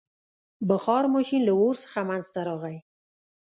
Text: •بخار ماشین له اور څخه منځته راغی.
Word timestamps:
•بخار 0.69 1.03
ماشین 1.15 1.41
له 1.45 1.53
اور 1.61 1.75
څخه 1.83 1.99
منځته 2.09 2.39
راغی. 2.47 2.77